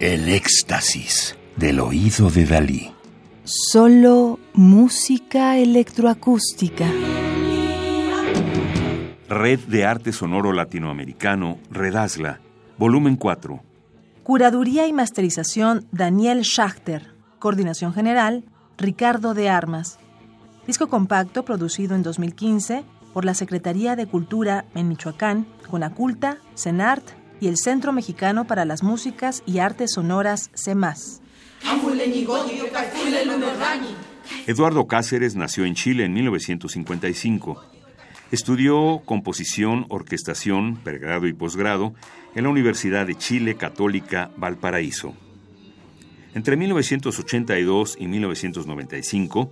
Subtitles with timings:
[0.00, 2.92] El éxtasis del oído de Dalí.
[3.42, 6.86] Solo música electroacústica.
[9.28, 12.38] Red de Arte Sonoro Latinoamericano, Redazla,
[12.78, 13.60] volumen 4.
[14.22, 17.12] Curaduría y masterización Daniel Schachter.
[17.40, 18.44] Coordinación general
[18.76, 19.98] Ricardo de Armas.
[20.64, 27.48] Disco compacto producido en 2015 por la Secretaría de Cultura en Michoacán, Conaculta, CENART y
[27.48, 31.20] el Centro Mexicano para las Músicas y Artes Sonoras, CEMAS.
[34.46, 37.62] Eduardo Cáceres nació en Chile en 1955.
[38.30, 41.94] Estudió composición, orquestación, pregrado y posgrado
[42.34, 45.14] en la Universidad de Chile Católica Valparaíso.
[46.34, 49.50] Entre 1982 y 1995,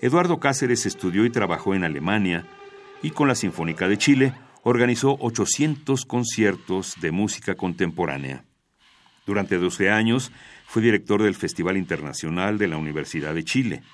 [0.00, 2.46] Eduardo Cáceres estudió y trabajó en Alemania
[3.02, 4.32] y con la Sinfónica de Chile
[4.68, 8.42] organizó 800 conciertos de música contemporánea.
[9.24, 10.32] Durante 12 años
[10.66, 13.84] fue director del Festival Internacional de la Universidad de Chile,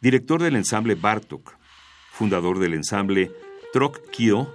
[0.00, 1.56] director del ensamble Bartok,
[2.12, 3.32] fundador del ensamble
[3.72, 4.54] Troc Kio,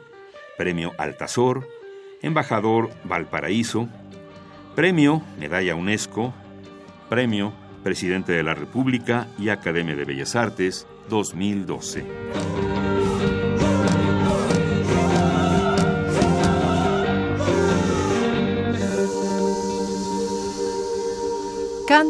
[0.58, 1.68] premio Altazor,
[2.22, 3.90] embajador Valparaíso,
[4.78, 6.34] premio Medalla UNESCO,
[7.10, 7.52] premio
[7.84, 12.63] Presidente de la República y Academia de Bellas Artes 2012.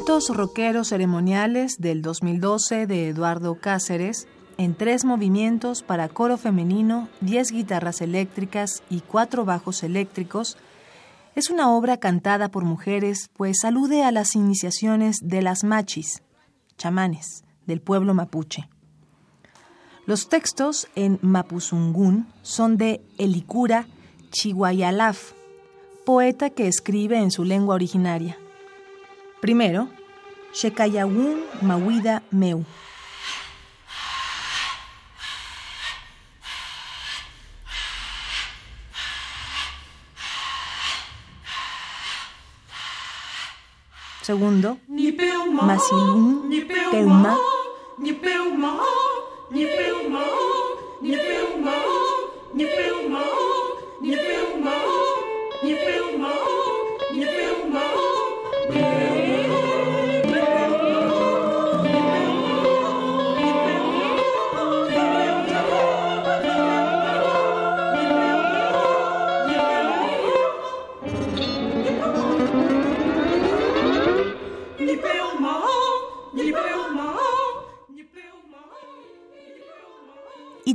[0.05, 7.51] Cantos rockeros ceremoniales del 2012 de Eduardo Cáceres, en tres movimientos para coro femenino, diez
[7.53, 10.57] guitarras eléctricas y cuatro bajos eléctricos,
[11.35, 16.21] es una obra cantada por mujeres, pues alude a las iniciaciones de las machis,
[16.77, 18.67] chamanes, del pueblo mapuche.
[20.05, 23.87] Los textos en mapuzungún son de Elikura
[24.31, 25.31] Chihuayalaf,
[26.05, 28.37] poeta que escribe en su lengua originaria.
[29.43, 29.89] Primero,
[30.55, 32.63] Shekayawun Mawida Meu.
[44.21, 44.79] Segundo,
[45.67, 47.37] Masilun Peuma.
[51.01, 51.17] Y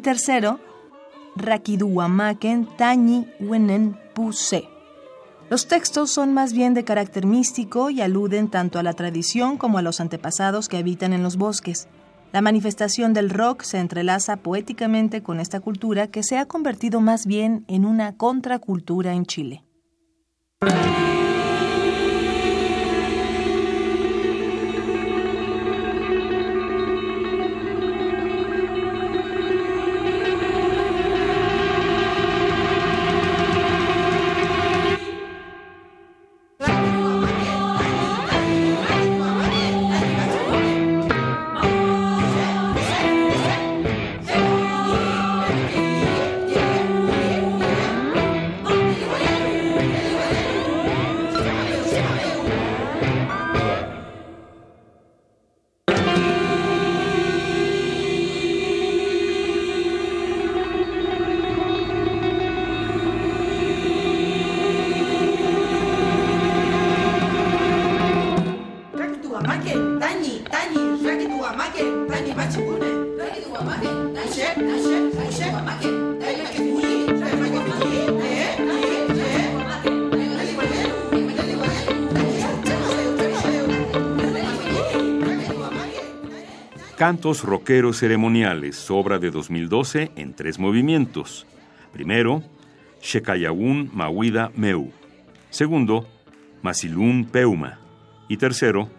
[0.09, 0.59] tercero,
[1.37, 4.67] Rakiduamaken Tañi Wenen Puse.
[5.51, 9.77] Los textos son más bien de carácter místico y aluden tanto a la tradición como
[9.77, 11.89] a los antepasados que habitan en los bosques.
[12.33, 17.27] La manifestación del rock se entrelaza poéticamente con esta cultura que se ha convertido más
[17.27, 19.63] bien en una contracultura en Chile.
[86.99, 91.47] Cantos Rockeros Ceremoniales, obra de 2012 en tres movimientos.
[91.93, 92.43] Primero,
[93.01, 94.91] Shekayawun Mawida Meu.
[95.49, 96.09] Segundo,
[96.61, 97.79] Masilun Peuma.
[98.29, 98.91] Y tercero,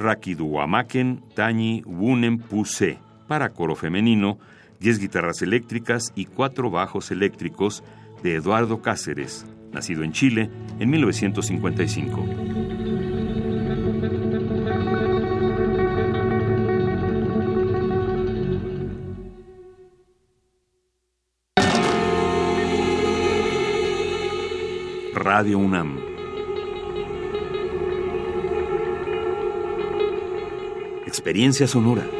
[0.00, 2.98] Rakiduamaken Tañi Wunen Puse,
[3.28, 4.38] para coro femenino,
[4.80, 7.84] 10 guitarras eléctricas y cuatro bajos eléctricos
[8.22, 12.24] de Eduardo Cáceres, nacido en Chile en 1955.
[25.12, 26.09] Radio UNAM.
[31.20, 32.19] Experiencia Sonora.